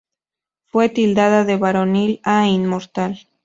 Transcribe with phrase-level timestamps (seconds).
[0.65, 3.19] Fue tildada de varonil e inmoral.